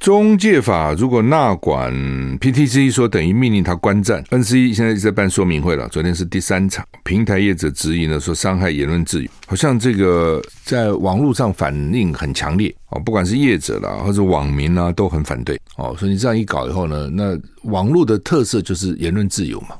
[0.00, 1.92] 中介法如果纳管
[2.38, 5.86] PTC 说等于命令他观战，NCC 现在一直在办说明会了。
[5.90, 15.94] 昨天是第三场，平台业者质疑呢，说伤害言论自由，好像这个在网络上反应很强烈哦，不管是业者啦，或者网民啊，都很反对哦。
[15.98, 19.76] 所以你这样一搞以后呢，那网络的特色就是言论自由嘛。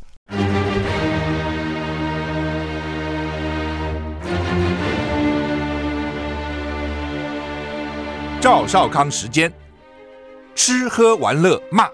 [8.38, 9.52] 赵少康时间，
[10.54, 11.88] 吃喝玩乐骂，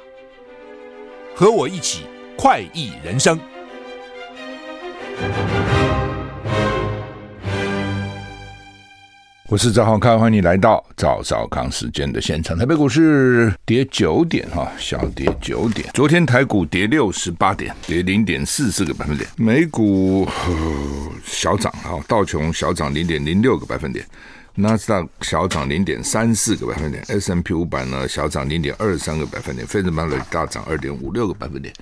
[1.34, 2.04] 和我一起
[2.36, 3.38] 快意人生。
[9.48, 12.58] 我是赵少康，欢迎你来到赵少康时间的现场。
[12.58, 15.88] 台北股市跌九点哈，小跌九点。
[15.94, 19.28] 昨天台股跌六十八点，跌零点四四个百分点。
[19.36, 20.28] 美股
[21.24, 24.04] 小涨哈，道琼小涨零点零六个百分点。
[24.58, 31.74] 纳斯达克小涨零点三四个百分点，S&P 五百呢小涨零点二三个百分点，费城半导体大涨二点五六个百分点，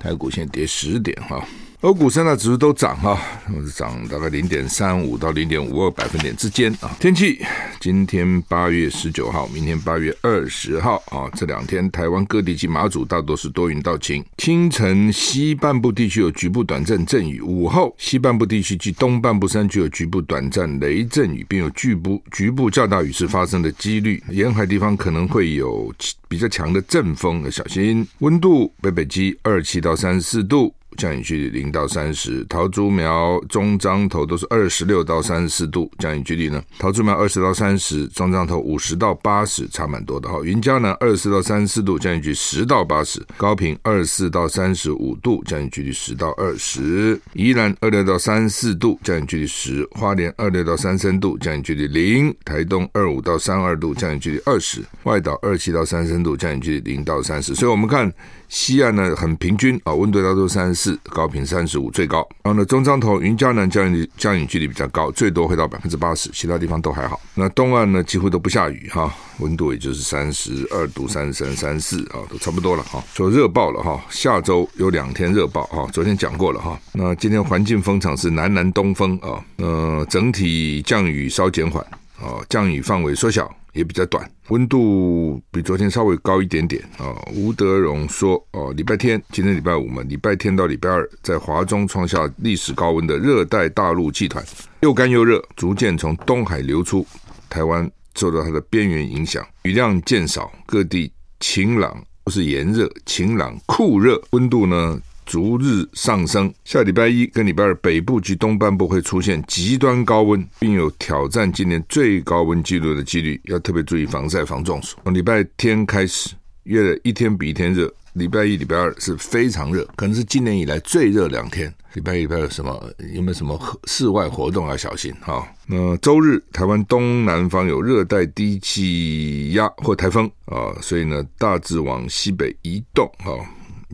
[0.00, 1.46] 台股现在跌十点哈。
[1.86, 3.16] 欧股三大指数都涨哈，
[3.48, 6.90] 都是涨大概零点三五到零点五二百分点之间啊。
[6.98, 7.40] 天气，
[7.78, 14.24] 今天八月十九号，明天八月二十号啊，这两天台湾各地及马祖大多是多云到晴。
[14.36, 24.20] 清晨西半部地区有局部短暂阵雨，午后西半部地区及东半部山区有局部短暂雷阵雨，并有局部局部较大雨势发生的几率。
[24.30, 25.94] 沿海地方可能会有
[26.26, 28.04] 比较强的阵风，要小心。
[28.18, 30.74] 温度北北基二七到三十四度。
[30.96, 36.62] 降雨距离零到三十，桃竹苗、中彰投都是二十六到三十四度，降雨距离呢？
[36.78, 40.40] 桃竹苗二十到三十，中彰投五十到八十，差蛮多的哈。
[40.42, 58.10] 云嘉南二十四到三十四度，降雨距离十到八十，高屏二十四到三十五度，降雨距离十到二十，宜兰二六到三十四度，降雨距离十，花莲二六到三十三度，降雨距离零，台东二五到三二度，降雨距离二十，外岛二七到三十三度，降雨距离零到三十，所以我们看。
[58.48, 62.26] 西岸呢很平均啊，温度大多三十四，高频三十五最高。
[62.42, 67.20] 然后呢，中彰投云嘉南降雨降雨距离比较高，最多会到百分之八十，其他地方都还好。
[67.34, 73.02] 那东岸呢几乎都不下雨哈，温度也就是三十二度、三十三、三四啊，都差不多了哈。
[73.12, 76.78] 说热爆了哈，下周有两天热爆哈，昨天讲过了哈。
[76.92, 81.84] 那今天环境风场是南南东风啊，呃，整体降雨稍减缓
[82.20, 83.52] 啊，降雨范围缩小。
[83.76, 87.14] 也比较短，温度比昨天稍微高一点点啊。
[87.34, 94.42] 吴德荣说：“哦，礼拜天，今天礼拜五嘛，礼拜天到礼拜二，在华中创下历史高温的热带大陆气团，
[94.80, 97.06] 又干又热，逐渐从东海流出，
[97.50, 114.96] 台湾受到它的边缘影响，雨量渐少，各地晴朗，不是炎热，晴朗酷热，温度呢？”逐日上升，下礼拜一跟礼拜二，北部及东半部会出现极端高温，并有挑战今年最高温纪录的几率，要特别注意防晒、防中暑。
[115.04, 116.30] 从礼拜天开始，
[116.62, 121.72] 越一天比一天热，礼拜一、礼拜二是非常热，可能是今年以来最热两天。
[121.94, 125.46] 礼拜一、礼拜二什么有没有什么室外活动要小心哈？
[125.66, 133.32] 那周日，台湾东南方有热带低气压或台风啊，所以呢，大致往西北移动哈。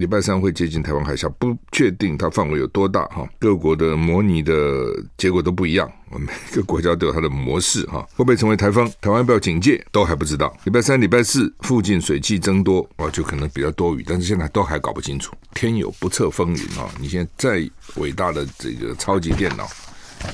[0.02, 3.24] 礼拜三会接近台湾海峡，不确定它范围有多大哈。
[3.38, 4.52] 各国的模拟的
[5.16, 8.04] 结果都不一样，每个国家都有它的模式哈。
[8.16, 8.84] 会不会成为台风？
[9.00, 9.80] 台湾要不要警戒？
[9.92, 10.52] 都还不知道。
[10.64, 15.32] 礼拜三、礼拜四附近水汽增多，哦，就可能比较多雨，但是现在都还搞不清楚。
[15.54, 16.90] 天有不测风云啊！
[17.00, 19.68] 你现在再伟大的这个超级电脑，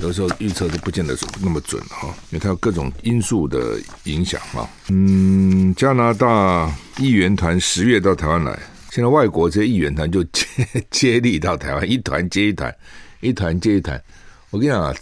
[0.00, 4.66] 有时候预测都不见得那么准哈，因为它有各种因素的影响啊。
[4.88, 8.58] 嗯，加拿大议员团十月到台湾来。
[8.90, 10.46] 现在外国这些议员团就 接
[10.90, 12.74] 接力到台湾，一团接一团，
[13.20, 14.02] 一团接一团。
[14.50, 14.94] 我跟你讲啊，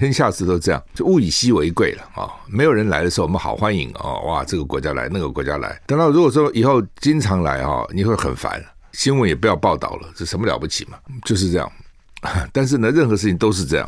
[0.00, 5.78] 天 下事都这样，就物以稀为贵了啊、没有人来的时候，我们好欢迎哦，哇，这个国家来，那个国家来。
[5.86, 10.98] 等到如果说以后经常来哈、哦，你会很烦，新闻也不要报道了，这什么了不起嘛？
[11.26, 11.70] 就是这样。
[12.50, 13.86] 但是呢，任何事情都是这样，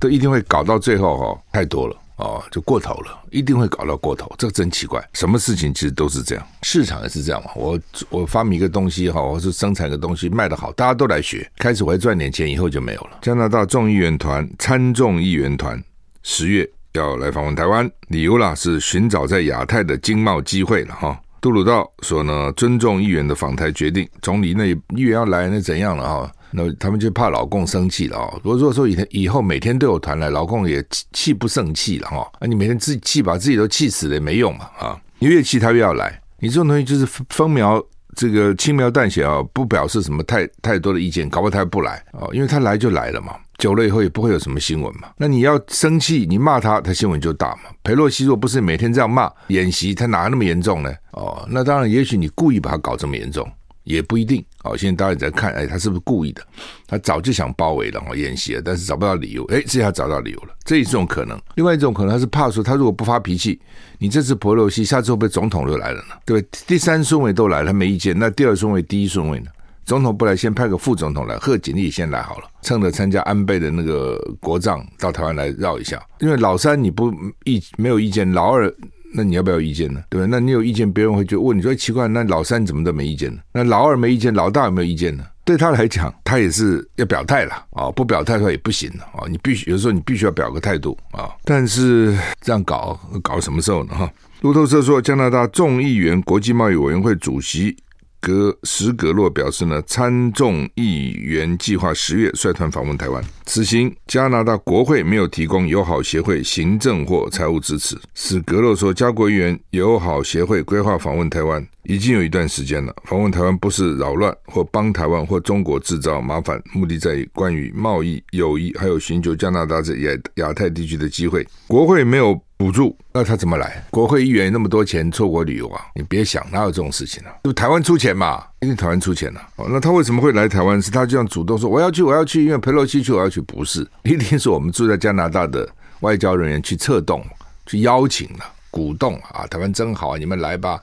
[0.00, 1.96] 都一定会搞到最后哈、哦，太多了。
[2.16, 5.02] 哦，就过头了，一定会搞到过头，这个真奇怪。
[5.14, 7.50] 什么事情其实都是这样，市场也是这样嘛。
[7.56, 7.78] 我
[8.08, 13.18] 我发明一个东西哈，我是生产一个东西卖得好，大家都来学，开始我还赚点钱，以后就没有了。
[13.20, 15.82] 加拿大众议员团参众议员团
[16.22, 21.20] 十月要来访问台湾，理由啦是寻找在亚太的经贸机会了哈。
[21.40, 24.66] 杜鲁道说呢，尊重议员的访台决定，总理那
[24.96, 26.32] 议员要来那怎样了哈？
[26.56, 28.30] 那他们就怕老共生气了啊！
[28.44, 32.30] 如果如果说以以后每天都有团来，老共也气气不胜气了哈！
[32.38, 34.96] 啊，你每天自己气把自己都气死了也没用嘛啊！
[35.18, 37.82] 你越气他越要来，你这种东西就是分苗
[38.14, 43.34] 这个轻描淡写啊，不表示什么太太多的意见，搞不好他不来啊，因为他来就来了嘛。
[43.58, 45.08] 久了以后也不会有什么新闻嘛。
[45.16, 47.62] 那你要生气，你骂他，他新闻就大嘛。
[47.82, 50.92] 裴洛西若不是每天这样骂演习，他哪那么严重呢？
[51.12, 53.44] 哦，那当然，也许你故意把他搞这么严重。
[53.84, 54.76] 也不一定哦。
[54.76, 56.42] 现在大家在看，哎，他是不是故意的？
[56.86, 59.44] 他早就想包围了，哦，演习了，但是找不到理由。
[59.46, 61.40] 哎，这下找到理由了，这是一种可能。
[61.54, 63.60] 另外一种可能，他是怕说，他如果不发脾气，
[63.98, 66.14] 你这次婆罗西，下次会不会总统就来了呢？
[66.24, 68.18] 对，第三顺位都来了，他没意见。
[68.18, 69.46] 那第二顺位、第一顺位呢？
[69.84, 76.02] 总统不来，先派个副总统来，贺锦丽先来好了，趁着参加安倍的那个国葬，到台湾来绕一下。
[76.20, 77.12] 因为老三你不
[77.44, 78.74] 意没有意见，老二。
[79.16, 80.02] 那你要不要意见呢？
[80.10, 80.26] 对吧？
[80.28, 83.40] 那你有意见，别人会就问你说奇怪，那老三怎么都没意见呢？
[83.52, 85.24] 那老二没意见，老大有没有意见呢？
[85.44, 87.90] 对他来讲，他也是要表态了啊！
[87.90, 89.28] 不表态的话也不行了啊！
[89.28, 91.30] 你必须有时候你必须要表个态度啊！
[91.44, 93.94] 但是这样搞搞什么时候呢？
[93.94, 97.76] 哈，路透社说，加拿大众议员国际贸易委员会主席。
[98.24, 103.22] 格史格洛表示呢，参众议员计划十月率团访问台湾。
[103.44, 107.94] 此行加拿大国会没有提供友好协会行政或财务支持。
[108.14, 112.96] 史格洛说，加国议员友好协会规划访问台湾已经有一段时间了。
[113.04, 121.46] 访问台湾不是扰乱或帮台湾或中国制造麻烦，目的在于关于贸易、友谊，还有寻求加拿大在亚亚太地区的机会。
[121.68, 122.40] 国会没有。
[122.64, 123.84] 补助，那他怎么来？
[123.90, 125.84] 国会议员那么多钱出国旅游啊？
[125.94, 127.30] 你别想，哪有这种事情、啊？
[127.44, 130.80] 就台湾出钱嘛，因为台湾出钱了、哦，那他为什么会来台湾？
[130.80, 135.68] 是他这样主动说我要去，我要去，因为裴洛西去，我要去，不是，一定是我们住在加拿大的
[136.00, 137.22] 外交人员去策动、
[137.66, 139.46] 去邀请了、鼓动啊。
[139.48, 140.80] 台湾真好啊，你们来吧，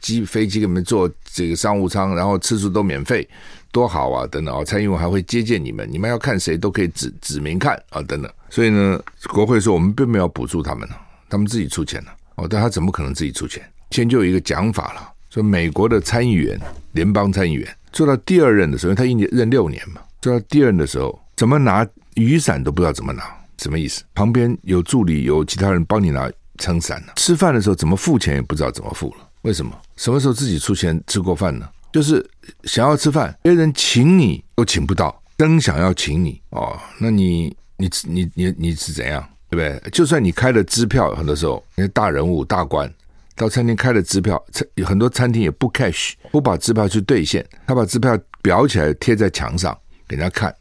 [0.00, 3.28] 机飞机给你们坐这个商务舱，然后吃住都免费，
[3.70, 4.26] 多好啊！
[4.26, 8.28] 等等啊，蔡英文还会接见你们，你们要看谁都可以指指名看啊，等等。
[8.50, 10.94] 所以呢，国会说我们并没有补助他们呢。
[11.32, 13.62] 他们自己出钱了哦，但他怎么可能自己出钱？
[13.90, 16.60] 先就有一个讲法了，说美国的参议员、
[16.92, 23.24] 联邦参议员做到第二任的时候，他一年任六年嘛，做到第二任的时候，怎么拿雨伞都不知道怎么拿，
[23.56, 24.02] 什么意思？
[24.14, 27.14] 旁边有助理，有其他人帮你拿撑伞呢？
[27.16, 29.26] 吃饭的时候怎么付钱也不知道怎么付了？
[29.40, 29.72] 为什么？
[29.96, 31.66] 什么时候自己出钱吃过饭呢？
[31.90, 32.22] 就是
[32.64, 39.26] 想要吃饭，别人请你都请不到，真想要请你哦，那你你你你你是怎样？
[39.52, 39.90] 对不对？
[39.90, 42.90] 就算你开了支票，很多时候那些大人物、大官
[43.36, 49.76] 到餐厅开了支票，餐很多餐厅也不 cash，不把支票去兑现，他把支票裱起来贴在墙上
[50.08, 50.54] 给人家看。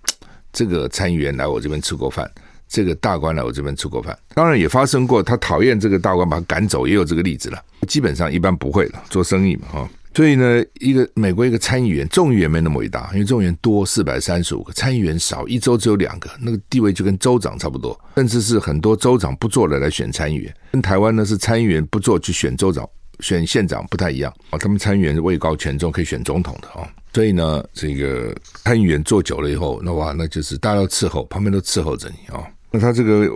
[0.52, 2.30] 这个参议员来我这边吃过饭，
[2.68, 4.18] 这个大官来我这边吃过饭。
[4.36, 7.64] 当然也发生过，他讨厌这个大官，把他赶走，也有这个例子了。
[7.88, 9.90] 基本上一般不会了，做生意嘛，哈。
[10.14, 22.86] 所以呢，一个美国一个参议员，众议员没那么伟大，因为众议员多四百三十五个，参议员少，一州只有两个，那个地位就跟州长差不多，甚至是很多州长不做了来选参议员，跟台湾呢是参议员不做去选州长、
[23.22, 24.60] 选县长不太一样啊。
[24.60, 26.86] 他们参议员位高权重，可以选总统的啊。
[27.14, 32.46] 所以呢，这个参议员做久了以后，那哇，那就是大家要伺候，旁边都伺候着你啊。
[32.70, 33.30] 那他这个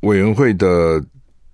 [0.00, 1.04] 委员会的。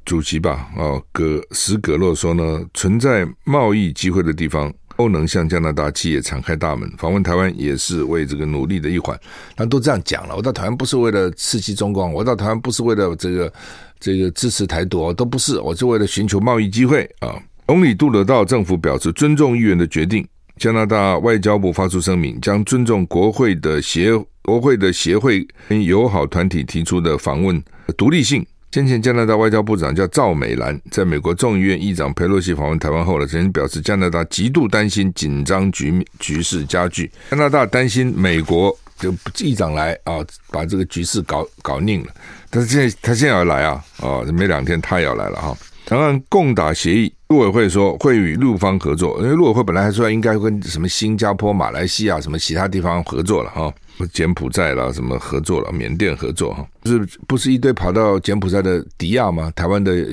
[0.08, 9.14] 主席吧，哦，葛史葛洛说呢，存在贸易机会的地方都能向加拿大企业敞开大门，访问台湾也是为这个努力的一环。
[9.54, 13.52] 他都这样讲了，我到台湾不是为了刺激中共，我到台湾不是为了这个
[14.00, 17.36] 这个支持台独，都不是，我是为了寻求贸易机会啊。
[17.66, 20.26] 总理杜鲁道政府表示尊重议员的决定，
[20.56, 24.10] 加拿大外交部发出声明，将尊重国会的协
[24.42, 27.62] 国会的协会跟友好团体提出的访问
[27.94, 28.46] 独立性。
[28.70, 40.18] 先前加拿大外交部长叫赵美兰，在美国众议院议长佩洛西访问台湾后呢，曾经表示加拿大极度担心紧张局局势加剧，加拿大担心美国就议长来啊，
[40.50, 42.08] 把这个局势搞搞拧了。
[42.50, 45.56] 但是现在他现在要来啊，哦，没两天他也要来了哈。
[45.86, 53.72] 谈判共打协议，陆委会说会与陆方合作，因为陆委会本来还说应该跟什么新加坡、马来西亚什么其他地方合作了哈。
[54.06, 55.72] 柬埔寨啦，什么合作了？
[55.72, 59.52] 缅甸合作哈，不是不是一堆跑到柬埔寨的迪亚吗？
[59.56, 60.06] 台湾的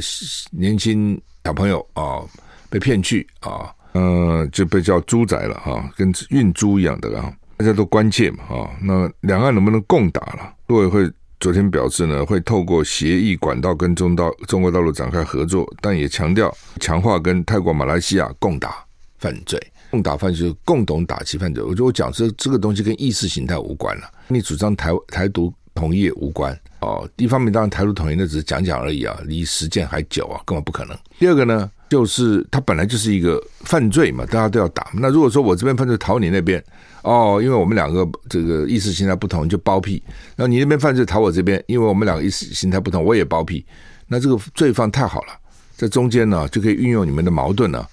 [0.51, 2.21] 年轻小朋友啊，
[2.69, 8.69] 被骗去啊，嗯，就被叫猪仔了哈，跟运猪一样的啊，大家都关切嘛啊。
[8.81, 10.53] 那两岸能不能共打了？
[10.67, 18.83] 陆委会昨天表示呢，会透过协议管道跟中道中国大陆展开合作，但也强调强化跟泰国、马来西亚共打
[19.19, 19.61] 犯罪。
[19.95, 21.63] 共打犯罪，共同打击犯罪。
[21.63, 27.09] 我觉得我讲这这个东西跟意识形态无关了，你主张台台独统一也无关哦。
[27.15, 30.97] 一方面，当然台独统一那只是讲讲而已啊，离实践还久啊，根本不可能。
[31.17, 34.89] 第二个呢，就是它本来就是一个犯罪嘛，大家都要打。
[34.93, 36.61] 那如果说我这边犯罪逃你那边，
[37.03, 40.03] 哦，因为我们两个这个意识形态不同，就包庇。
[40.35, 43.65] 那你那边犯罪逃我这边，因为我们两个意识形态不同，我也包庇。
[44.07, 45.33] 那这个罪犯太好了，
[45.77, 47.87] 在中间呢就可以运用你们的矛盾呢。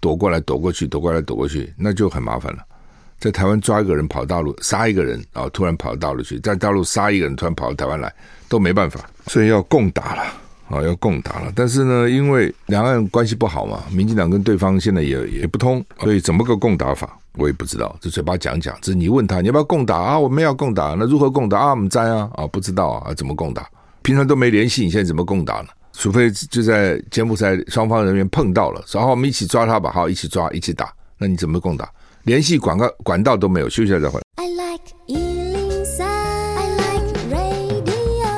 [0.00, 2.58] 躲过来，躲过去，躲过来，躲过去，那就很麻烦了。
[3.18, 8.12] 在台湾抓一个人跑大陆杀一个人啊，突然跑到大陆去，在大陆杀一个人突然跑到台湾来
[8.48, 10.22] 都没办法，所以要共打了
[10.68, 11.52] 啊，要共打了。
[11.54, 18.76] 但是呢，因为两岸关系不好嘛，民进党跟对方现在也也不通，所以怎么个共打法我也不知道，这嘴巴讲讲。
[18.80, 20.18] 这你问他你要不要共打啊？
[20.18, 21.70] 我们要共打，那如何共打啊？
[21.70, 23.68] 我们在啊啊，不知道啊，怎么共打？
[24.02, 25.68] 平常都没联系，你现在怎么共打呢？
[26.00, 31.90] 除非就在柬埔寨双方人员碰到了，然后我们一起抓他吧，好，一起抓，一起打，那你怎么共打？
[32.22, 34.22] 联系管道管道都没有，休息一下再回来。
[34.36, 38.28] I like 103, I like radio。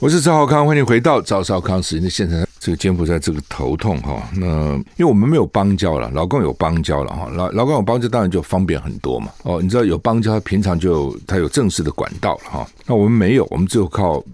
[0.00, 2.42] 我是赵浩康，欢迎回到赵少康时间的现场。
[2.64, 9.30] 这个柬埔寨这个头痛哈，那因为我们没有邦交了，老共有邦交了哈，老老共有邦交当然就方便很多嘛。
[9.42, 12.66] 哦，你知道有邦交，平常就他有正式的管道了哈。
[12.86, 14.24] 那我们没有，我们只有靠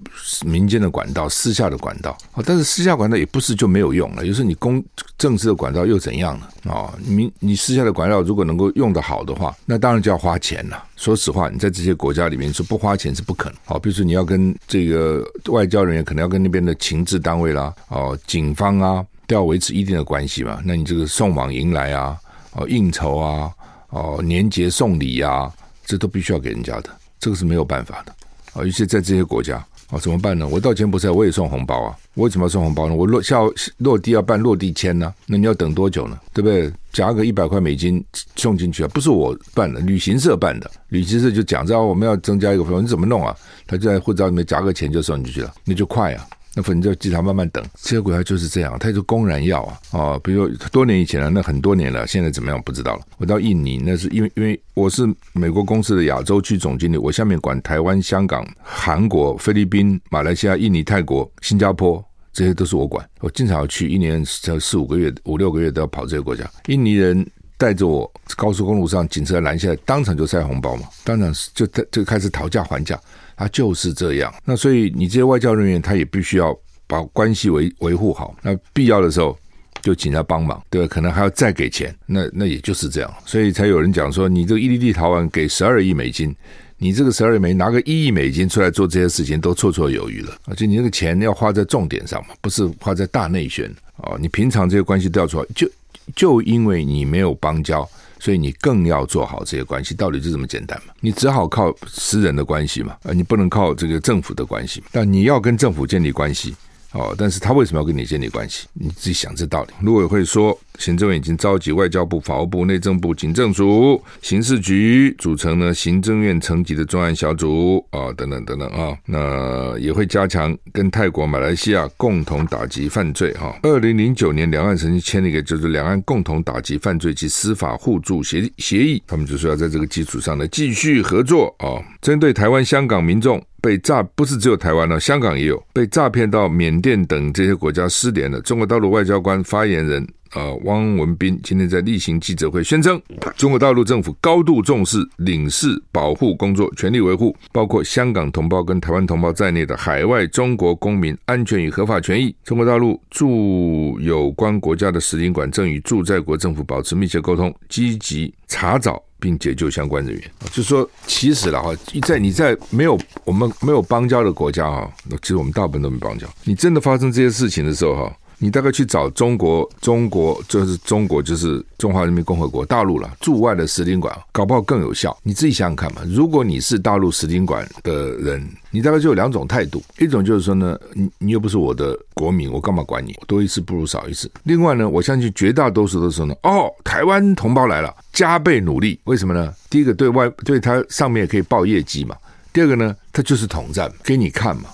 [0.45, 2.17] 民间的管道、私下的管道。
[2.35, 4.81] 哦但是私下管道也不是就没有用了，有时候你公
[5.19, 6.73] 正式的管道又怎样呢？
[6.73, 10.81] 啊，你你私下的管道如果能够用得好的话，那当然就要花钱了。
[10.95, 13.59] 说实话，你在这些国家里面说不花钱是不可能。
[13.65, 18.17] 好，比如说你要跟这个外交人员，可能要跟那边的情治单位啦，哦。
[18.27, 20.61] 警方啊，都要维持一定的关系嘛。
[20.65, 22.17] 那你这个送往迎来啊，
[22.53, 23.51] 哦，应酬啊，
[23.91, 25.53] 哦，年节送礼啊，
[25.85, 28.13] 这都必须要给人家的，这个是没有办法的
[28.53, 28.65] 啊。
[28.65, 29.57] 尤其在这些国家
[29.91, 30.47] 啊，怎么办呢？
[30.47, 31.97] 我到柬埔寨我也送红包啊。
[32.15, 32.95] 我为什么要送红包呢？
[32.95, 33.39] 我落下
[33.79, 36.19] 落地要办落地签呢，那你要等多久呢？
[36.33, 36.73] 对不对？
[36.93, 40.69] 夹个一百块美金送进去啊，不是我办的，旅行社办的。
[40.89, 43.35] 旅行社就讲着我们要增加一个费用，你怎么弄啊？
[43.67, 46.27] 他就在护照里面夹个钱就送进去了，那就快啊。
[46.61, 53.03] 那反正就经常慢慢等，这些国家就是这样，他就公然要啊哦，比如说多年以前了，那很多年了，现在怎么样不知道了。
[53.17, 63.09] 我到印尼，那是因为因为我是美国公司的亚洲区总经理，我下面管台湾、香港、韩国、菲律宾、马来西亚、印尼、泰国、新加坡，这些都是我管。
[63.21, 66.45] 我经常要去，一年才四五个月、五六个月都要跑这些国家。
[66.67, 67.27] 印尼人
[67.57, 73.01] 带着我高速公路上警车拦下来，当场就塞红包嘛，当场就就开始讨价还价。
[73.41, 76.55] 他就是这样，那所以你这些外交人员，他也必须要
[76.87, 78.37] 把关系维维护好。
[78.43, 79.35] 那必要的时候
[79.81, 80.87] 就请他帮忙，对？
[80.87, 81.97] 可能还要再给钱。
[82.05, 86.37] 那那也就是这样，所以才有人讲说，你这个伊利立陶宛给十二亿美金，
[86.77, 90.37] 你这个十二亿美拿个一亿美金出来做这些事情，都绰绰有余了。
[90.45, 94.19] 而且你那个钱要花在重点上嘛，不是花在大内宣啊。
[94.21, 95.67] 你平常这些关系都要做好，就
[96.15, 97.89] 就因为你没有邦交。
[98.21, 100.93] 所以你更要做好这些关系，道理就这么简单嘛？
[101.01, 104.83] 你只好靠私人的关系嘛，啊，你不能靠这个政府的关系。
[104.93, 106.55] 但你要跟政府建立关系。
[106.93, 108.67] 哦，但是他为什么要跟你建立关系？
[108.73, 109.71] 你自己想这道理。
[109.83, 118.97] 陆委会说，行政院已经召集外交部、法务部、内政部、警政署、刑事局组成呢行政院层级的专案小组啊、等等等等啊。
[119.07, 123.57] 那也会加强跟泰国、马来西亚共同打击犯罪哈。
[123.63, 133.41] 二零零九年，两岸曾经签了一个就是两岸共同打击犯罪及司法互助协协议，他们就说要在这个基础上呢继续合作啊、针对台湾、香港民众。
[133.61, 138.41] 被诈不是只有台湾了，香港也有被诈骗到缅甸等这些国家失联了。
[138.41, 143.01] 中国大陆外交官发言人啊、呃、汪文斌今天在例行记者会宣称，
[143.37, 152.35] 中国大陆政府高度重视领事保护工作，全力维护包括香港同胞跟台湾同胞在内的海外中国公民安全与合法权益。
[152.45, 159.03] 中国大陆驻有关国家的使领馆正与驻在国政府保持密切沟通，积极查找。
[159.21, 161.73] 并解救相关人员，就是说，其实了哈，
[162.07, 164.91] 在你在没有我们没有邦交的国家哈，
[165.23, 166.27] 其实我们大部分都没邦交。
[166.45, 168.17] 你真的发生这些事情的时候哈。
[168.43, 175.15] 你大概去找中国，中国就是中国，就是中华人民共和国大陆了，驻外的使领馆，搞不好更有效。
[175.23, 183.15] 你自己想想看嘛，如果你是大陆使领馆的人，你大概就有两种态度，一种就是说呢，你你又不是我的国民，我干嘛管你？
[183.27, 184.31] 多一事不如少一事。
[184.45, 188.99] 另外呢，我相信绝大多数的时候呢，哦，台湾同胞来了，加倍努力。
[189.05, 189.53] 为什么呢？
[189.69, 192.17] 第一个对外对他上面也可以报业绩嘛，
[192.55, 194.71] 第二个呢，他就是统战给你看嘛。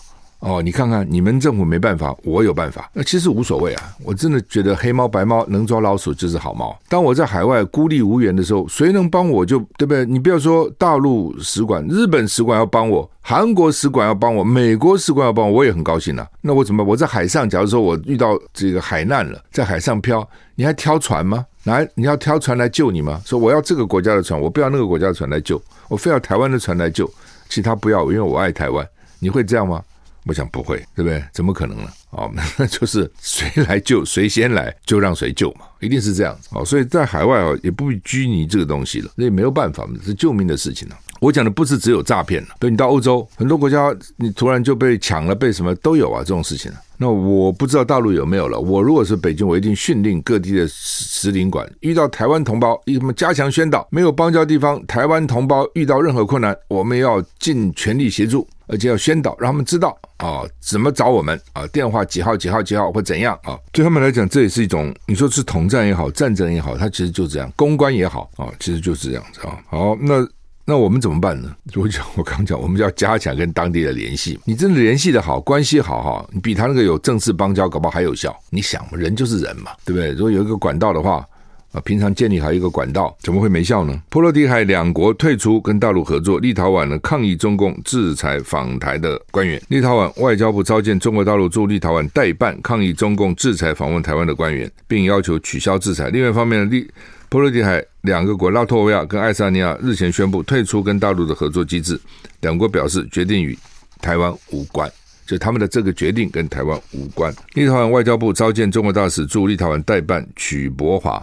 [0.47, 2.89] 哦，你看看，你们政府没办法，我有办法。
[2.93, 6.79] 那其实无所谓啊，我真的觉得黑猫白猫能抓老鼠就是好猫。
[6.89, 10.07] 当我在海外孤立无援的时候，谁能帮我就对不对？
[10.07, 16.25] 你不要说大陆使馆、日本使馆要帮我，韩国使馆要帮我，美国使馆要帮我，我也很高兴啊。
[16.41, 16.85] 那我怎么？
[16.85, 20.25] 我在海上，假如说我遇到这个海难了，在海上漂，
[20.55, 21.45] 你还挑船吗？
[21.65, 23.21] 来，你要挑船来救你吗？
[23.25, 27.11] 说我要这个国家的船，我不要那个国家的船来救，我非要台湾的船来救，
[27.49, 28.87] 其他不要，因为我爱台湾。
[29.19, 29.83] 你会这样吗？
[30.27, 31.23] 我想不会，对不对？
[31.33, 31.89] 怎么可能呢？
[32.11, 36.49] 哦， 那就是谁来救谁先来，就让谁救嘛，一定是这样子。
[36.51, 40.97] 哦，所以在海外哦，也不拘泥这个东西了，那也没有办法，是救命的事情呢。
[41.21, 48.59] 我讲的不是只有诈骗了，对，你到欧洲很多国家，你突然就被抢了，被什么都有啊，这种事情那我不知道大陆有没有了。
[48.59, 63.59] 我如果是北京，我一定训令各地的使领馆，遇到台湾同胞，什么加强宣导，没有邦交地方，台湾同胞遇到任何困难，我们要尽全力协助，而且要宣导，让他们知道啊，怎么找我们啊，电话几号几号几号或怎样啊。
[63.73, 69.59] 对他们来讲，这也是一种你说是统战也好，战争也好，它其实就这样，公关也好啊，其实就是这样子啊。
[69.69, 70.27] 好，那。
[70.69, 71.55] 那我们怎么办呢？
[71.77, 74.37] 我讲，我刚讲，我们就要加强跟当地的联系。
[74.45, 78.37] 你真的联系的好，关系好哈，你比他那个有正式邦交，搞不好还有效。
[78.51, 80.11] 你想嘛，人就是人嘛，对不对？
[80.11, 81.25] 如果有一个管道的话，
[81.71, 83.97] 啊，平常建立好一个管道，怎么会没效呢？
[84.09, 89.63] 波罗的海两国退出跟大陆合作，立陶宛呢抗议中共制裁访台的官员。
[89.69, 96.11] 立陶宛外交部召见中国大陆驻立陶宛代办，抗议中共制裁访问台湾的官员，并要求取消制裁。
[96.11, 96.91] 另外一方面，立
[97.29, 102.01] 波罗的海两个国，拉脱维亚跟爱沙尼亚日前宣布退出跟大陆的合作机制，
[102.41, 103.59] 两国表示决定与
[104.01, 104.91] 台湾无关，
[105.27, 107.35] 就他们的这个决定跟台湾无关。
[107.55, 111.21] 立陶宛外交部召见中国大使驻立陶宛代办曲博华，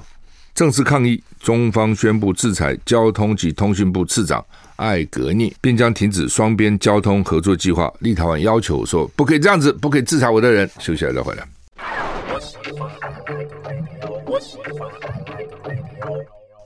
[0.53, 4.43] 正式抗议中方宣布制裁交通及通讯部次长
[4.75, 7.91] 艾格涅，并将停止双边交通合作计划。
[8.00, 10.69] 立陶宛要求说不可以这样子，不可以制裁我的人。
[10.79, 11.48] 休息了再回来。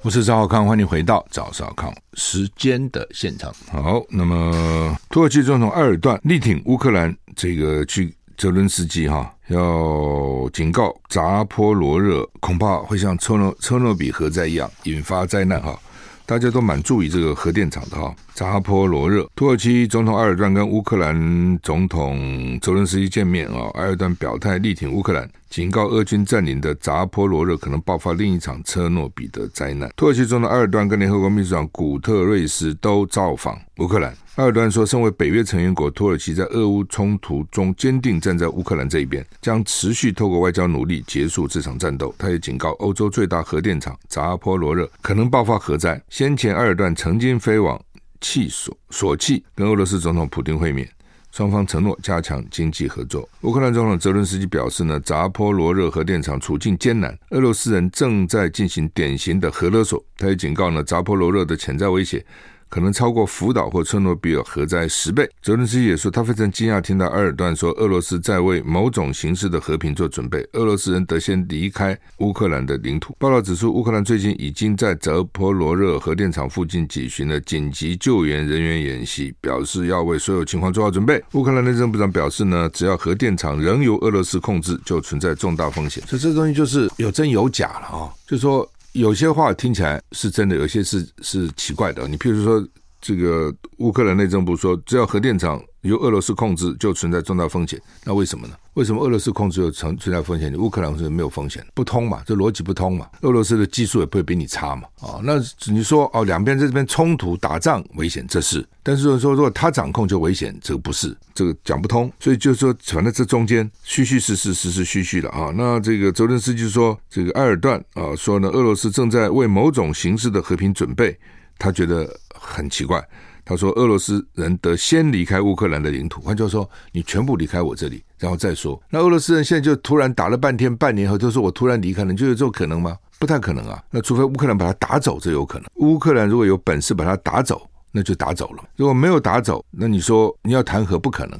[0.04, 3.52] 我是赵少康，欢迎回到赵少康时间的现场。
[3.72, 15.78] 好，那么土耳其总统埃尔段力挺乌克兰，这个去泽伦斯基哈，要警告扎波罗热恐怕会像车诺车诺比核灾一样引发灾难哈。
[16.26, 19.28] 大家都蛮注意这个核电厂的哈，扎波罗热。
[19.36, 29.92] 土耳其总统埃尔段跟乌克兰总统泽伦斯基见面啊，埃尔段表态力挺乌克兰，警告俄军占领的扎波罗热可能爆发另一场车诺比的灾难。
[29.96, 34.16] 土耳其总统埃尔段跟联合国秘书长古特瑞斯都造访乌克兰。
[34.36, 42.14] 埃尔段说，身为北约成员国，土耳其在俄乌冲突中坚定站在乌克兰这一边，将持续透过外交努力结束这场战斗。
[42.20, 46.00] 他也警告，欧洲最大核电厂扎波罗热可能爆发核灾。
[46.10, 47.82] 先前，埃尔段曾经飞往
[48.22, 50.90] 气锁锁气跟俄罗斯总统普京会面，
[51.32, 53.28] 双方承诺加强经济合作。
[53.42, 60.04] 乌克兰总统泽伦斯基表示呢，扎波罗热核电厂处境艰难，俄罗斯人正在进行典型的核勒索。
[60.18, 62.26] 他也警告呢，扎波罗热的潜在威胁。
[62.70, 65.30] 可能超过福岛或车诺比尔核灾十倍。
[65.42, 73.16] 泽伦斯基也说，他非常惊讶听到埃尔段说，俄罗斯在为某种形式的和平做准备，俄罗斯人得先离开乌克兰的领土。
[73.20, 81.24] 报道指出，乌克兰最近已经在泽波罗热核电厂附近举行了紧急救援人员演习，表示要为所有情况做好准备。
[81.34, 86.04] 乌克兰内政部长表示呢，只要核电厂仍由俄罗斯控制，就存在重大风险。
[86.08, 88.70] 所以这东西就是有真有假了啊，就是说。
[88.94, 92.08] 有些话听起来是真的，有些是是奇怪的。
[92.08, 92.68] 你譬如说，
[93.00, 97.82] 这个乌克兰内政部说，只要核电厂由俄罗斯控制，就存在重大风险。
[98.04, 98.54] 那为什么呢？
[98.74, 100.54] 为什么俄罗斯控制又存存在风险？
[100.56, 102.22] 乌克兰是没有风险，不通嘛？
[102.28, 103.08] 这逻辑不通嘛？
[103.22, 104.84] 俄罗斯的技术也不会比你差嘛？
[105.00, 112.12] 啊，那你说哦，两边在这边冲突打仗危险，这是；但是说如果他掌控就危险，这个不是，这个讲不通。
[112.20, 115.52] 所以就是说，反正这中间虚虚实实实实虚虚的啊。
[115.56, 121.18] 那这个泽伦斯基说，这个埃尔段啊说呢，俄罗斯正在为某种形式的和平准备，
[121.58, 123.04] 他觉得很奇怪。
[123.50, 128.78] 他说：“俄罗斯人得先离开乌克兰的领土，换句话说，你全部离开我这里，然后再说。
[128.90, 132.98] 那俄罗斯人现在就突然打了半天，半年后就说我突然离开了，你就有这种可能吗？
[133.18, 133.82] 不太可能啊。
[133.90, 135.68] 那除非乌克兰把他打走，这有可能。
[135.76, 141.40] 乌克兰如果有本事把他打走，那就打走了；如果没有打走，那你说你要谈和不可能，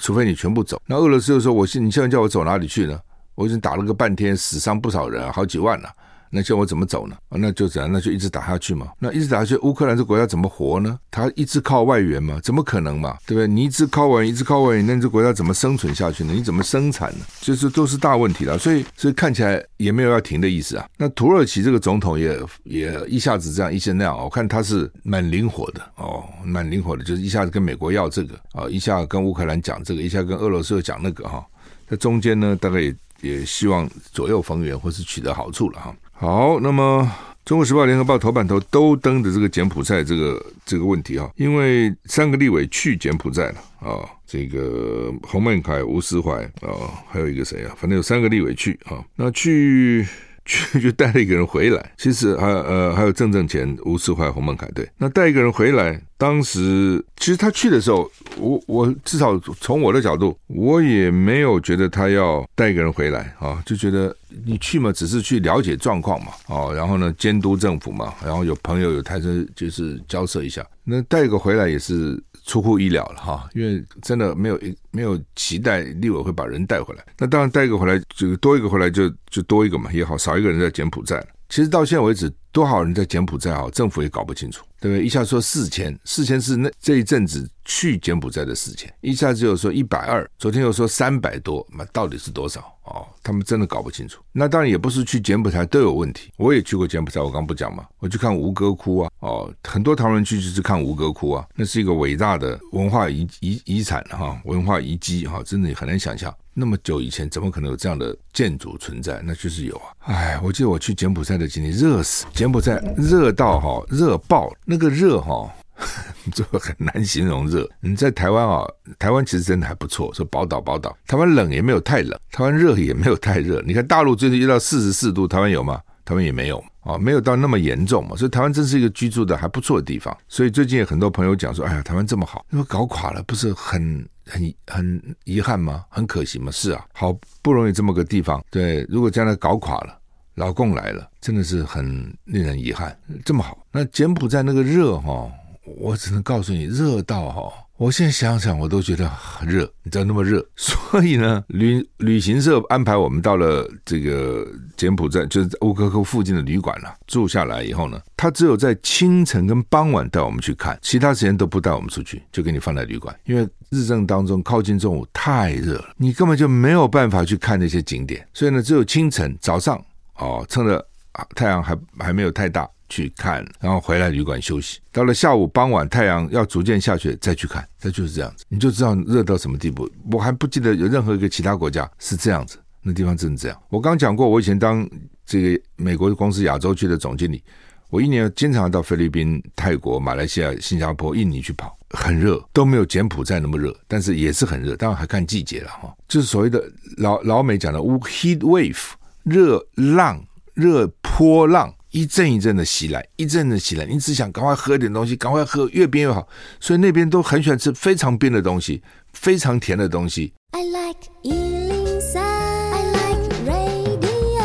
[0.00, 0.82] 除非你全部走。
[0.86, 2.98] 那俄罗斯就说：我现你现在叫我走哪里去呢？
[3.36, 5.88] 我已经打了个半天，死伤不少人，好几万了。”
[6.34, 7.16] 那叫我怎么走呢？
[7.30, 7.90] 那就怎样？
[7.90, 8.88] 那就一直打下去嘛。
[8.98, 10.98] 那一直打下去，乌克兰这国家怎么活呢？
[11.10, 12.40] 他一直靠外援嘛？
[12.42, 13.16] 怎么可能嘛？
[13.24, 13.46] 对不对？
[13.46, 16.32] 你一直靠外援，一直靠外援，那这国家怎么生存下去呢？
[16.32, 17.24] 你怎么生产呢？
[17.40, 18.58] 就是都是大问题了。
[18.58, 20.88] 所以，所以看起来也没有要停的意思啊。
[20.96, 31.44] 那土耳其这个总统也也一下子这样，一下那样，我看他是蛮灵活的哦，蛮灵活的，就是一下子跟美国要这个啊，一下跟乌克兰讲这个，一下跟俄罗斯又讲那个哈。
[31.88, 35.94] 在中间呢，大概也也希望左右逢源，或是取得好处了哈。
[36.14, 37.02] 好，那么
[37.44, 46.70] 《中国时报》、《联合报》头版头都登的这个柬埔寨这个这个问题啊，因为三个立委去柬埔寨了啊，这个洪孟凯、吴思怀啊，
[47.10, 50.06] 还有一个谁啊，反正有三个立委去啊，那去。
[50.44, 70.64] 去 就带了一个人回来，其实还呃还有郑正前、吴世怀、洪孟凯对，那带一个人回来，当时其实他去的时候，我我至少从我的角度，我也没有觉得他要带一个人回来啊，就觉得你去嘛，只是去了解状况嘛，哦，然后呢，监督政府嘛，然后有朋友有台车，就是交涉一下。
[70.84, 77.04] 那带一个回来也是出乎意料了哈，因为真的没有没有期待立委会把人带回来。
[77.18, 81.26] 那当然带一个回来，就多一个回来就就多一个嘛也好，少一个人在柬埔寨。
[81.48, 83.68] 其实到现在为止，多少人在柬埔寨啊？
[83.72, 85.04] 政府也搞不清楚，对不对？
[85.04, 92.60] 一下说四千，四千是那这一阵子去柬埔寨的四千，一下子又说一百二，昨天又说三百多，那到底是多少？
[92.84, 94.22] 哦，他们真的搞不清楚。
[94.30, 106.32] 那当然也不是去柬埔寨都有问题，我也去过柬埔寨，我刚不讲嘛，我去看吴哥窟啊，哦，很多台湾人去就是看吴哥窟啊，那是一个伟大的文化遗遗遗产哈，文化遗迹哈，真的很难想象。
[106.56, 109.20] 那么久以前，怎么可能有这样的建筑存在？
[109.24, 109.90] 那就是有啊！
[110.04, 112.26] 哎，我记得我去柬埔寨的经历，热死！
[112.44, 114.52] 柬埔寨热到哈，热爆！
[114.66, 115.50] 那个热哈，
[116.34, 117.66] 这很难形容热。
[117.80, 120.94] 你在台湾啊，台湾其实真的还不错，说宝岛宝岛。
[121.06, 123.62] 台湾冷也没有太冷，台湾热也没有太热。
[123.66, 125.80] 你看大陆最近一到四十四度，台湾有吗？
[126.04, 128.14] 台湾也没有啊，没有到那么严重嘛。
[128.14, 130.14] 所以台湾真是一个居住的还不错的地方。
[130.28, 134.06] 所以最近有很多朋友讲说，哎呀，台湾这么好，那么搞垮了，不是很？
[134.26, 135.84] 很很遗憾吗？
[135.90, 136.50] 很可惜吗？
[136.50, 139.98] 是啊，好不容易这么个地方，对，如果将来搞垮了，
[140.34, 142.96] 老共来了，真的是很令人遗憾。
[143.24, 145.30] 这么好，那柬埔寨那个热哈，
[145.78, 147.52] 我只能告诉你，热到哈。
[147.76, 156.94] 我现在想想，我都觉得很热，你知道那么热， 所以呢，旅旅行社安排我们到了这个柬埔寨，就是吴哥窟附近的旅馆了。
[157.08, 163.14] 住下来以后呢，他只有在清晨跟傍晚带我们去看，其他时间都不带我们出去，就给你放在旅馆。
[163.24, 168.24] 因为日正当中靠近中午太热了，你根本就没有办法去看那些景点。
[168.32, 169.84] 所以呢，只有清晨早上
[170.16, 170.86] 哦，趁着
[171.34, 172.68] 太阳还还没有太大。
[172.90, 174.78] 去看，然后回来旅馆休息。
[174.92, 178.44] 到了下午傍晚，太阳要逐渐下去，再去看，这就是这样子。
[178.48, 179.90] 你就知道热到什么地步。
[180.12, 183.62] 我还不记得有任何一个其他国家是这样子，那地方真的这样。
[183.70, 184.88] 我刚讲过，我以前当
[185.24, 187.42] 这个美国公司亚洲区的总经理，
[187.88, 194.76] 我一年经常到菲律宾、泰国、马来西亚、新加坡、印尼去跑，很热，都没有柬埔寨那么热，但是也是很热。
[194.76, 196.62] 当然还看季节了哈，就是所谓的
[196.98, 198.90] 老老美讲的 “heat wave”，
[199.24, 201.74] 热浪、热波浪。
[201.90, 206.26] 一阵一阵的袭来，一阵的袭来，你只想赶快喝点东西，赶快喝，越冰越好。
[206.58, 208.82] 所以那边都很喜欢吃非常冰的东西，
[209.12, 210.32] 非常甜的东西。
[210.50, 214.42] I like 103, I like radio。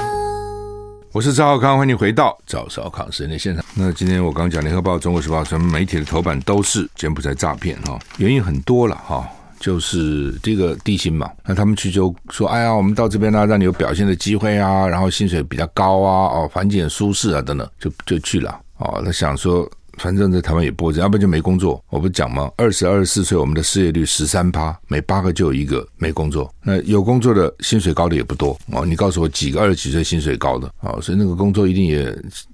[1.12, 3.66] 我是赵浩康，欢迎你回到赵少康时间的现场。
[3.74, 9.28] 那今天我刚讲，联合报、中国时报什么媒体的头版都是柬埔寨诈骗哈，原因很多了哈。
[9.60, 18.58] 就是这个地心嘛，那他们去就说，哎呀，我们到这边呢，让你有表现的机会啊，然后薪水比较高啊，哦，环境很舒适啊，等等，就就去了。
[18.78, 21.84] 哦，他想说，反正在台湾也不会，要不然就没工作。
[21.90, 22.50] 我不讲吗？
[22.56, 26.50] 二十二十四岁，我们的失业率十三趴，每八个就有一个没工作。
[26.64, 28.86] 那有工作的薪水高的也不多哦。
[28.86, 30.72] 你告诉我几个二十几岁薪水高的？
[30.80, 32.06] 哦，所以那个工作一定也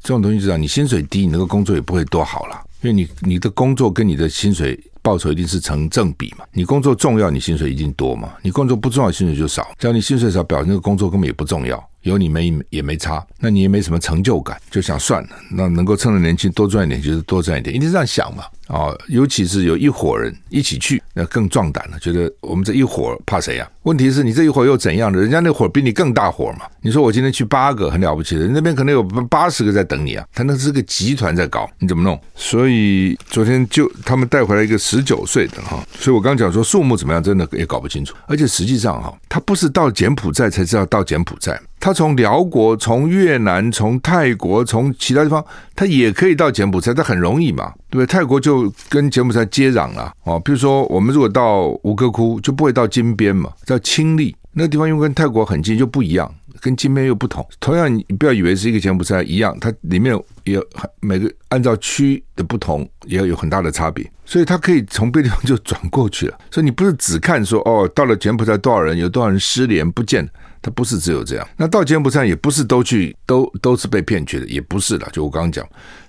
[0.02, 4.80] 这种东西，知道你薪水低，你那个工作也不会多好了，因为你你的工作跟你的薪水。
[5.06, 6.44] 报酬一定是成正比嘛？
[6.52, 8.34] 你工作重要，你薪水一定多嘛？
[8.42, 9.68] 你工作不重要，薪水就少。
[9.78, 15.30] 只要你薪水少，表示那个工作根本也不重要，有你没也没差，那你也没什么成就感，就想算了。
[15.52, 18.46] 那能够趁着年轻多赚一点，就是多赚一点，一定是这样想嘛。
[18.68, 22.00] 啊、尤其是有一伙人一起去，那更壮胆了。
[22.00, 23.72] 觉得我们这一伙怕谁呀、啊？
[23.84, 25.20] 问题是你这一伙又怎样的？
[25.20, 26.66] 人家那伙比你更大伙嘛。
[26.82, 30.26] 你说我今天去八个很了不起的，那边可能有八十个在等你啊。
[30.34, 32.20] 他那是个集团在搞，你怎么弄？
[32.36, 38.16] 所以昨天就他们带回来一个十九岁的哈，所以我刚讲说数目怎么样，真的也搞不清楚。
[38.28, 45.46] 而且实际上哈，他不是到柬埔寨才知道到柬埔寨，他从辽国、从越南、从泰国、从其他地方，
[45.76, 47.72] 他也可以到柬埔寨，他很容易嘛。
[47.92, 50.42] 对不对，泰国就跟柬埔寨接壤了哦。
[50.44, 57.48] 比如说，我们如果到吴哥窟，就不会到金边嘛，叫清丽那地方，因为跟泰国很近，就不一样，跟金边又不同。
[57.60, 60.60] 同样，你不要以为是一个柬埔寨一样，它里面也
[61.02, 64.04] 每个按照区的不同，也有很大的差别。
[64.26, 66.36] 所以，它可以从别的地方就转过去了。
[66.50, 70.28] 所以，你不是只看说哦，到了柬埔寨多少人，有多少人失联不见，
[70.66, 71.48] 他不是只有这样。
[71.56, 75.08] 那到柬埔寨也不是都去，都都是被骗去的，也不是的。
[75.12, 75.64] 就我刚刚讲。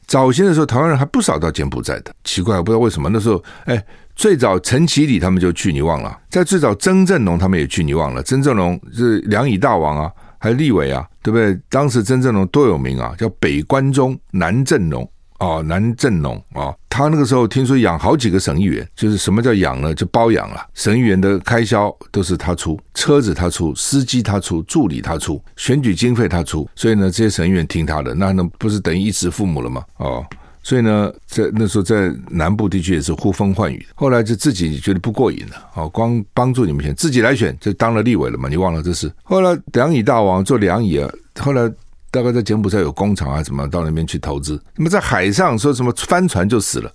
[0.07, 6.19] 早先的时候，台湾人还不少到柬埔寨的，奇怪，我不知道为什么那时候，哎，最早陈其礼他们就去，你忘了？
[6.31, 8.23] 在最早曾正龙他们也去，你忘了？
[8.23, 11.59] 曾正龙是两椅大王啊，还有立委啊，对不对？
[11.69, 15.07] 当时曾正龙多有名啊，叫北关中南正龙。
[15.39, 19.95] 哦，南正农啊，他那个时候听说养好几个省议员，就是什么叫养呢？
[19.95, 29.85] 就包养了，省议员的开销都是他出，车子他出，司机他出，助理他出，选举经费他出，所以呢，这些省议员听他的，那那不是等于一直父母了吗？
[29.99, 30.25] 哦，
[30.63, 33.87] 所以呢，在那时候在南部地区也是呼风唤雨。
[33.95, 38.49] 后来就自己觉得不过瘾了，哦，光帮助你们选，自己来选就当了立委了嘛？
[38.49, 39.13] 你忘了这事？
[39.23, 41.71] 后来两乙大王做两乙啊，后来
[42.17, 44.59] 大概在柬埔寨有工厂啊，怎么到那边去投资？
[44.75, 46.91] 那么在海上说什么翻船就死了？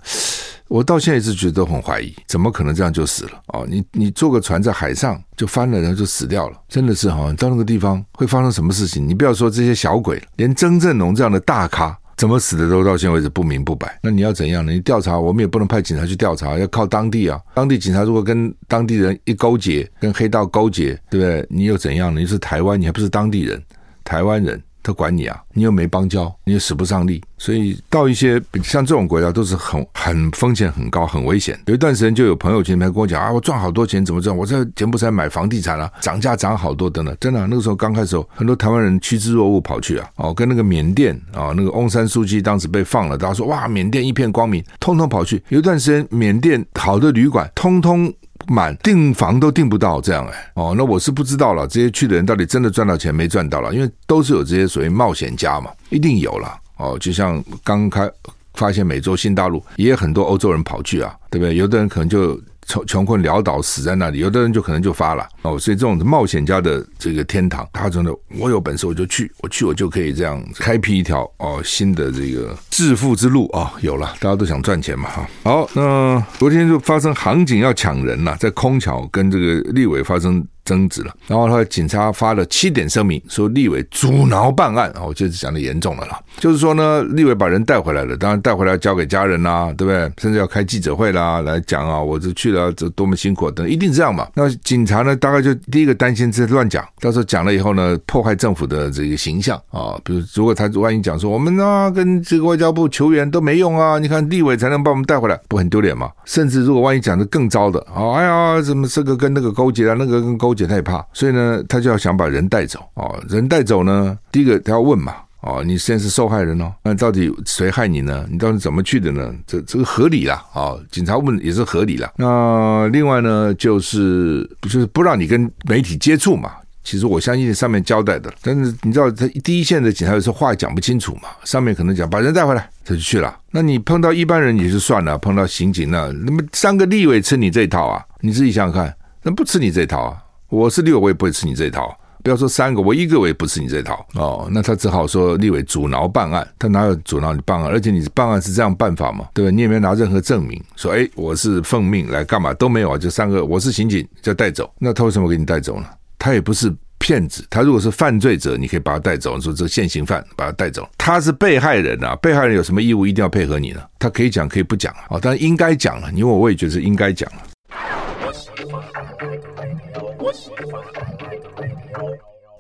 [0.67, 3.31] 我到现在一直觉得都很怀疑，怎么可能这样就死了？
[3.47, 9.07] 哦，你你坐个船在海上就翻了，然后就死掉了，真的是哈、哦，到那个地方会发生什么事情？
[9.07, 13.99] 你不要说这些小鬼，连曾正龙这样的大咖怎么死的都到现在为止不明不白。
[14.01, 14.71] 那你要怎样呢？
[14.71, 17.39] 你调查，我们也不能派警察去调查，要靠当地啊。
[17.53, 21.45] 当地警察如果跟当地人一勾结，跟黑道勾结，对不对？
[21.49, 22.21] 你又怎样呢？
[22.21, 23.61] 你是台湾，你还不是当地人，
[24.03, 24.61] 台湾人。
[24.83, 31.59] 他管你啊，你又没邦交，你又使不上力，所以到一些像这种国家都是很很风险很高、很危险。
[31.67, 34.35] 有一段时间就有朋友圈来跟我讲啊，我赚好多钱，怎么赚？
[34.35, 37.15] 我在柬埔寨买房地产了、啊，涨价涨好多等等。
[37.19, 45.43] 真的、那个时候刚开始时候，很多台湾人趋之若鹜跑去啊，哦，跟那个缅甸啊，那个翁山书记当时被放了，大家说哇，缅甸一片光明，通通跑去。
[45.49, 48.11] 有一段时间，缅甸好的旅馆通通。
[48.47, 51.67] 满订房都订不到，这样哎哦，那我是不知道了。
[51.67, 53.73] 这些去的人到底真的赚到钱没赚到了？
[53.73, 56.97] 因为都是有这些所谓冒险家嘛，一定有了哦。
[56.99, 58.09] 就像刚开
[58.53, 61.55] 发现美洲新大陆，也有很多欧洲人跑去啊，对不对？
[61.55, 62.39] 有的人可能就。
[62.67, 75.27] 穷穷困潦倒死在那里，有的人就可能就发了哦，所以这种冒险家的这个天堂，他真的，我有本事我就去，我去我就可以这样开辟一条哦新的这个致富之路啊、有了，大家都想赚钱嘛哈。
[75.43, 80.45] 好，那昨天就发生航警要抢人了，在空桥跟这个立委发生。
[80.71, 86.17] 争执了，然后他警察发了七点声明，说立委阻挠办案啊，我觉得讲的严重了啦。
[86.37, 90.09] 就是说呢，立委把人带回来了，当然带回来要交给家人啦，对不对？
[90.17, 94.25] 甚至要开记者会啦，来讲啊，我这去了这多么辛苦等，一定这样嘛。
[94.33, 99.99] 那警察呢，大概就第一个担心是乱讲，到时候讲了以后呢，破坏政府的这个形象啊。
[100.05, 106.09] 比如如果他万一讲说我们啊跟这个外交部求援都没用啊，你看立委才能把我们带回来，不很丢脸吗？
[106.23, 110.60] 甚至如果万一讲的更糟的啊，哎呀，怎么这个跟那个勾结啊，那个跟勾结。
[110.67, 113.21] 他也怕，所以呢，他就要想把人带走哦。
[113.29, 118.25] 人带走呢，第一个他要问嘛，哦，你现在是受害人哦，那到底谁害你呢？
[118.29, 119.33] 你到底怎么去的呢？
[119.47, 122.11] 这这个合理啦，哦，警察问也是合理啦。
[122.17, 126.51] 那另外呢，就是就是不让你跟媒体接触嘛。
[126.83, 133.37] 其实我相信上面交代的，但是你知道，他第一线的警察有时候话讲不清楚嘛，上面可能讲把人带回来，他就去了。
[133.51, 138.03] 那你碰到一般人也就算了，碰到刑警那，那么三个立委吃你这一套啊？
[138.21, 140.17] 你自己想想看，那不吃你这套啊？
[140.51, 141.97] 我是立委，我也不会吃你这一套。
[142.21, 144.49] 不要说三个，我一个我也不吃你这一套哦。
[144.51, 147.71] 那他只好说立委阻挠办案，他哪有阻挠你办案？
[147.71, 149.29] 而且你办案是这样办法吗？
[149.33, 149.49] 对吧？
[149.49, 152.97] 你也没有拿任何证明，说哎，我是奉命来干嘛都没有啊。
[152.97, 154.69] 就三个，我是刑警，就带走。
[154.77, 155.85] 那他为什么给你带走呢？
[156.19, 159.37] 他也不是骗子，他如果是犯罪者，你可以把他带走。
[159.37, 163.81] 你说这现行犯把他带走，他是被害人啊，被害人有什么义务一定要配合你呢？
[163.97, 165.05] 他可以讲，可以不讲啊。
[165.11, 167.41] 哦，但应该讲了，因为我也觉得是应该讲了。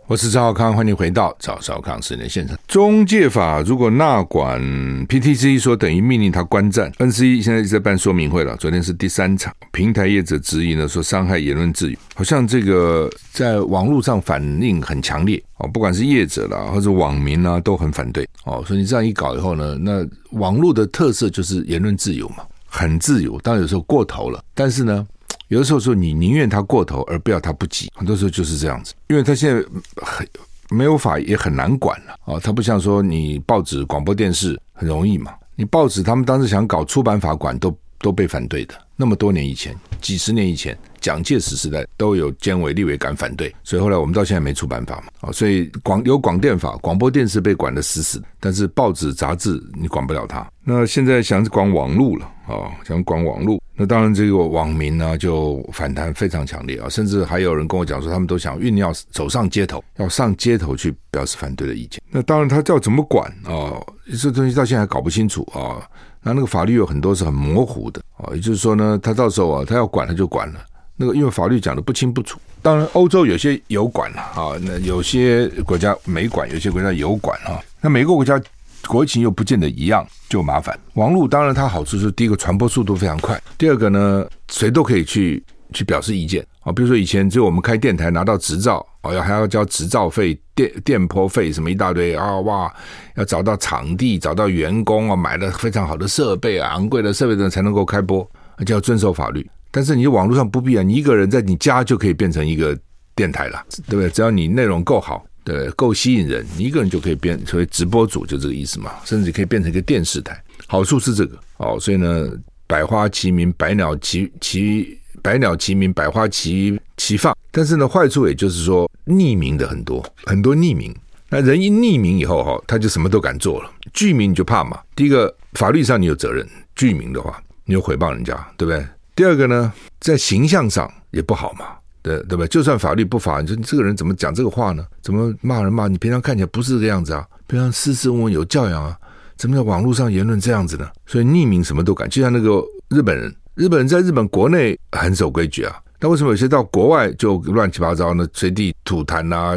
[0.07, 2.57] 我是赵少康，欢迎回到赵少康时间现场。
[2.67, 4.59] 中介法如果纳管
[5.07, 8.57] PTC 说等于命令他观战，NCC 现在一直在办说明会了。
[8.57, 18.63] 昨天是第三场，平台业者质疑呢，说伤害言论自由，好像这个在网络上反应很强烈哦，不管是业者啦，或者网民啦，都很反对哦。
[18.65, 25.05] 所以你这样一搞以后呢，那网络的特色就是言论自由嘛，很自由，当然有时候过头了，但是呢。
[25.51, 29.61] 有的时候说你宁愿他过头，而不要他不及，很多时候就是这样子，因为他现在
[29.97, 30.25] 很
[30.69, 40.77] 没有法也很难管了啊，他不像说你报纸、广播电视很容易嘛，你报纸他们当时想搞出版法管都都被反对的，那么多年以前，几十年以前。
[41.01, 50.47] 蒋介石时代都有监委立委敢反对，所以后来我们到现在没出版法嘛，啊，所以广有广电法，广播电视被管得死死，但是报纸杂志你管不了它。
[50.63, 61.99] 那现在想管网络了啊，想管网络，那当然这个网民呢就反弹非常强烈啊，甚至还有人跟我讲说，他们都想酝酿走上街头，要上街头去表示反对的意见。
[62.11, 63.81] 那当然他叫怎么管啊？
[64.21, 65.81] 这东西到现在还搞不清楚啊。
[66.21, 70.59] 那那个法律有很多是很模糊的啊，也就是说呢，他到时候啊，他要管他就管了。
[70.95, 77.59] 那个因为法律讲的不清不楚，当然欧洲有些有管了啊，那有些国家没管，有些国家有管啊。
[77.81, 78.39] 那每个国家
[78.87, 80.77] 国情又不见得一样，就麻烦。
[80.93, 86.71] 网络当然它好处是第一个传播速度非常快，第二个呢，谁都可以去去表示意见啊。
[86.71, 92.73] 比如说以前只有我们开电台拿到执照哦，要还要交执照费、电电波费什么一大堆啊，哇，
[93.15, 99.49] 要找到场地、找到员工啊，买了非常好的设备啊，昂贵的设备等才能够开播，而且要遵守法律。
[99.71, 102.77] 但是你网络上不必啊，你一个人在你家就可以变成一个
[103.15, 104.09] 电台了，对不对？
[104.09, 108.91] 只要你内容够好，对，够吸引人，你一个人就可以变成为直播主，就这个意思嘛。
[109.05, 110.41] 甚至可以变成一个电视台。
[110.67, 112.31] 好处是这个哦，所以呢，
[112.67, 117.35] 百花齐鸣，百鸟齐齐，百鸟齐鸣，百花齐齐放。
[117.51, 120.95] 但是呢，坏处也就是说，匿名的很多，很多匿名。
[121.29, 123.71] 那人一匿名以后哈，他就什么都敢做了。
[123.93, 124.79] 具名你就怕嘛。
[124.95, 128.85] 第一个，法律上你有责任；具名的话，你有诽谤人家，对不对？
[129.15, 131.65] 第二个呢，在形象上也不好嘛，
[132.01, 132.45] 对对吧？
[132.47, 134.85] 就算法律不罚，你说你这个人怎么讲这个话呢？
[135.01, 135.87] 怎么骂人骂？
[135.87, 138.97] 你平常看起来不是这个样子啊，平常斯斯文文有教养啊。
[139.37, 140.87] 怎么在网络上言论这样子呢？
[141.07, 148.27] 所以匿名什么都敢，就像那个日本人，日本人在日本国内很守规矩啊，但为什么有些到国外就乱七八糟呢？
[148.33, 149.55] 随地吐痰啊、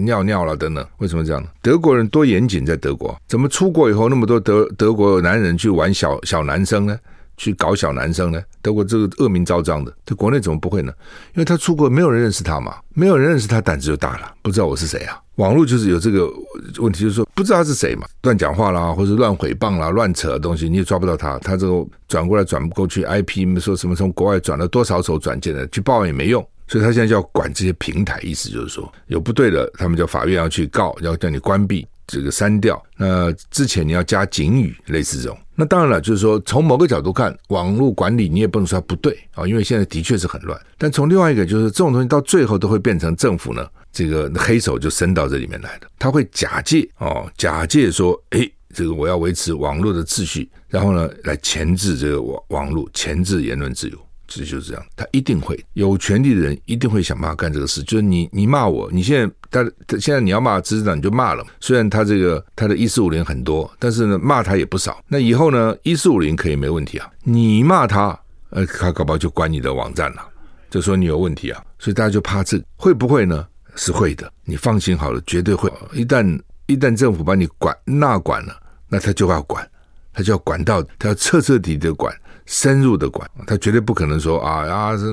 [0.00, 1.48] 尿尿了、等等，为什么这样呢？
[1.60, 6.96] 德国人多严谨，在德国怎么出国以后那么多德德国男人去玩小小男生呢？
[7.42, 8.40] 去搞小男生呢？
[8.60, 10.92] 德国这个恶名昭彰的，在国内怎么不会呢？
[11.34, 15.20] 因为他出国没有人认识他嘛，没有人认识他，胆子就大了，不知道我是谁啊。
[15.36, 16.30] 网络就是有这个
[16.78, 21.36] 问题，就是说不知道他是谁嘛，乱讲话啦，或者乱诽谤啦，乱扯的东西，你也抓不到他。
[21.40, 26.46] 他这个转过来转不过去，IP 说什么从国外转了多少手转进来，去报案也没用。
[26.68, 31.84] 所以他现在就要管这些平台，意思就是说有不对的，他们叫法院要去告，要叫你关闭。
[32.04, 35.38] 这个删掉，那之前你要加警语，类似这种。
[35.54, 40.58] 那当然了，就是说从某个角度看，网络管理你也不能说它不对啊，因为现在的确是很乱。
[40.78, 53.98] 但从另外一个，就是这种东西到最后都会变成政府呢，这个黑手就伸到这里面来了，他会假借哦，假借说，诶，这个我要维持网络的秩序，然后呢来钳制这个网网络，钳制言论自由。
[54.40, 57.82] 这就是这样，他一定会有权利的人一定会想办法干这个事。
[57.82, 61.44] 就是你，你骂我，你现在他现在你要骂执政党，你就骂了。
[61.60, 65.02] 虽然他这个他的一四五零很多，但是呢骂他也不少。
[65.08, 67.10] 那以后呢一四五零可以没问题啊。
[67.22, 68.18] 你骂他，
[68.50, 70.22] 呃，他搞不好就关你的网站了，
[70.70, 71.62] 就说你有问题啊。
[71.78, 73.46] 所以大家就怕这会不会呢？
[73.74, 75.72] 是会的，你放心好了，绝对会。
[75.94, 78.54] 一旦一旦政府把你管纳管了，
[78.86, 79.66] 那他就要管，
[80.12, 82.14] 他就要管到他要彻彻底底的管。
[82.46, 85.04] 深入的管，他绝对不可能说啊啊，是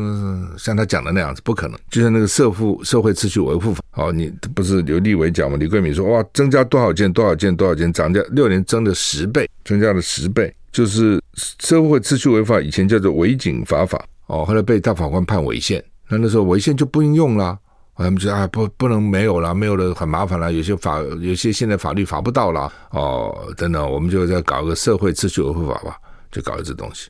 [0.58, 1.80] 像他讲的那样子，不可能。
[1.90, 5.58] 就像那个社会社会秩序维护法，哦，你不是刘立伟讲吗？
[5.58, 11.22] 李桂敏说哇，增加多少件多少件多少件，涨价六年增了十倍，增加了十倍，就是
[11.60, 17.58] 社会秩序维护法以前叫做违警法法，哦，后来被大法官判违宪，那那时候违宪就不应用了，
[17.96, 25.98] 他们觉得啊不不能没有了，没有了很麻烦了，有些法有些现在法律罚不到了，哦，等等，我们就再搞个社会秩序维护法吧，
[26.32, 27.10] 就搞了这东西。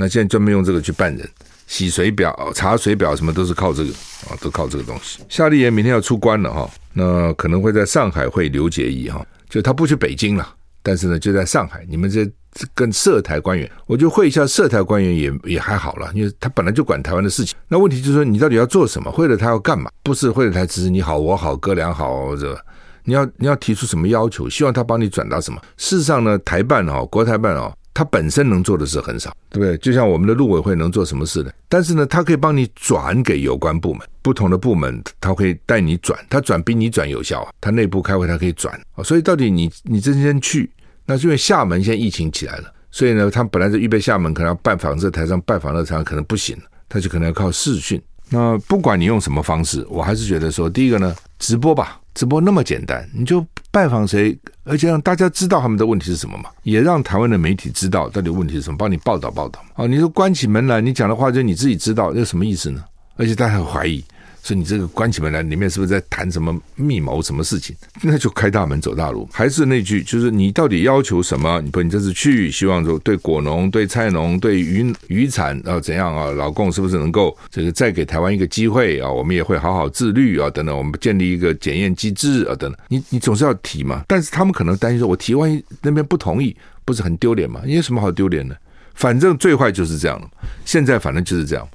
[0.00, 1.28] 那现在专门用这个去办人，
[1.66, 3.90] 洗水表、查水表，什么都是靠这个
[4.30, 5.20] 啊，都靠这个东西。
[5.28, 11.84] 夏立言明天要出关了哈，那可能会在上海会刘结义哈，就他不去北京了，但是呢就在上海。
[11.86, 12.26] 你们这
[12.74, 17.54] 跟涉台官员，我就会一下涉台官员也也还好了，因为他本来就管台湾的事情。
[17.68, 19.12] 那问题就是说，你到底要做什么？
[19.12, 19.90] 会了他要干嘛？
[20.02, 22.58] 不是会了他只是你好我好哥俩好这，
[23.04, 24.48] 你要你要提出什么要求？
[24.48, 25.60] 希望他帮你转达什么？
[25.76, 27.70] 事实上呢，台办哦，国台办哦。
[27.92, 29.76] 他本身能做的事很少，对不对？
[29.78, 31.50] 就像我们的陆委会能做什么事呢？
[31.68, 37.52] 但是呢，他可以帮你转给有关部门，不同的部门他会带你转，他转比你转有效啊。
[37.60, 40.70] 他内部开会他可以转啊，所以到底你你真先去，
[41.04, 46.56] 那是因为厦门现在疫情起来了，所以呢，他本来是预备厦门可能要拜访这台上拜访那台上可能不行，
[46.88, 48.00] 他就可能要靠视讯。
[48.32, 59.64] 那不管你用什么方式，我还是觉得说，第一个呢，直播吧，直播那么简单，你就拜访谁，而且让大家知道他们的问题是什么嘛，也让台湾的媒体知道到底问题是什么，帮你报道报道。
[59.76, 62.82] 哦，你说关起门来，你讲的话就你自己知道，这什么意思呢？
[63.16, 64.04] 而且大家还怀疑。
[64.42, 67.76] 所以你这个关起门来，里面是不是在谈什么密谋什么事情？
[68.02, 69.28] 那就开大门走大路。
[69.32, 71.60] 还是那句，就是你到底要求什么？
[71.60, 76.30] 你不，你这次去希望说对果农、对菜农、对渔渔产啊怎样啊？
[76.30, 79.10] 老共是不是能够这个再给台湾一个机会啊？
[79.10, 82.80] 我们也会好好自律啊，等等，我们建立一个检验机制啊，等等。
[82.88, 84.04] 你你总是要提嘛。
[84.08, 87.60] 但是他们可能担心说，我提万一那边不同意，不是很丢脸吗？
[87.66, 88.56] 你有什么好丢脸的？
[88.94, 90.28] 反正最坏就是这样了。
[90.64, 91.68] 现在反正就是这样，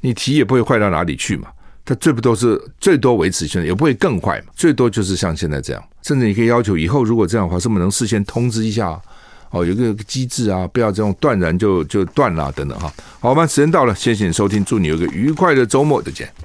[0.00, 1.48] 你提也不会坏到哪里去嘛。
[1.84, 4.52] 它最不都是最多维持现在，也不会更坏嘛。
[4.54, 9.00] 最多就是像现在这样，甚至你可以要求以后如果这样的话，是不是能事先通知一下？
[9.50, 12.90] 哦，有个机制啊，不要这种断然就就断了等等哈。
[13.20, 16.32] 好，我们时间到了，谢谢你收听，祝你有个愉快的周末，再见。